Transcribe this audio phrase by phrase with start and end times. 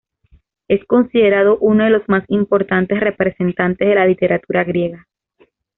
[0.67, 5.07] Es considerado uno de los más importantes representantes de la literatura griega.